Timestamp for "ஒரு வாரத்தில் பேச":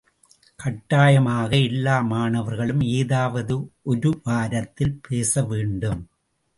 3.81-5.43